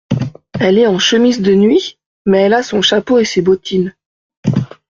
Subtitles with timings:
[0.59, 3.93] Elle est en chemise de nuit, mais elle a son chapeau et ses bottines.